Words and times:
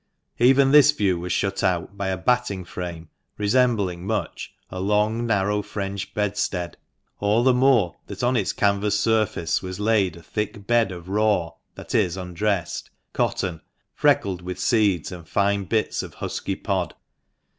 Even 0.39 0.71
this 0.71 0.89
view 0.89 1.19
was 1.19 1.31
shut 1.31 1.63
out 1.63 1.95
by 1.95 2.07
a 2.07 2.17
batting 2.17 2.65
frame, 2.65 3.09
resembling 3.37 4.07
much 4.07 4.51
a 4.71 4.79
long, 4.79 5.27
narrow 5.27 5.61
French 5.61 6.15
bedstead, 6.15 6.75
all 7.19 7.43
the 7.43 7.53
more 7.53 7.97
that 8.07 8.23
on 8.23 8.35
its 8.35 8.51
canvas 8.51 8.99
surface 8.99 9.61
was 9.61 9.79
laid 9.79 10.15
a 10.17 10.23
thick 10.23 10.65
bed 10.65 10.91
of 10.91 11.07
raw 11.07 11.51
(that 11.75 11.93
is, 11.93 12.17
undressed) 12.17 12.89
cotton, 13.13 13.61
freckled 13.93 14.41
with 14.41 14.57
seeds 14.59 15.11
and 15.11 15.29
fine 15.29 15.65
bits 15.65 16.01
of 16.01 16.15
husky 16.15 16.55
pod. 16.55 16.95